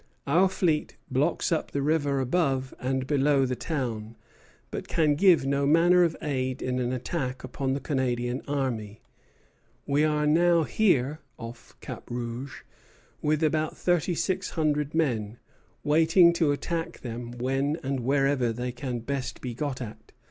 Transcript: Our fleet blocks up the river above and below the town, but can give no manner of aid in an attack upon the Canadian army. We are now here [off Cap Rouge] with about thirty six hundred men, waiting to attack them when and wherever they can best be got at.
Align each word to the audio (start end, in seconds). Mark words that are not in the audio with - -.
Our 0.25 0.49
fleet 0.49 0.97
blocks 1.11 1.51
up 1.51 1.69
the 1.69 1.81
river 1.83 2.19
above 2.21 2.73
and 2.79 3.05
below 3.05 3.45
the 3.45 3.55
town, 3.55 4.15
but 4.71 4.87
can 4.87 5.13
give 5.13 5.45
no 5.45 5.67
manner 5.67 6.03
of 6.03 6.17
aid 6.23 6.63
in 6.63 6.79
an 6.79 6.91
attack 6.91 7.43
upon 7.43 7.73
the 7.73 7.79
Canadian 7.79 8.41
army. 8.47 9.03
We 9.85 10.03
are 10.03 10.25
now 10.25 10.63
here 10.63 11.19
[off 11.37 11.75
Cap 11.81 12.09
Rouge] 12.09 12.61
with 13.21 13.43
about 13.43 13.77
thirty 13.77 14.15
six 14.15 14.49
hundred 14.49 14.95
men, 14.95 15.37
waiting 15.83 16.33
to 16.33 16.51
attack 16.51 17.01
them 17.01 17.33
when 17.33 17.77
and 17.83 17.99
wherever 17.99 18.51
they 18.51 18.71
can 18.71 19.01
best 19.01 19.39
be 19.39 19.53
got 19.53 19.83
at. 19.83 20.13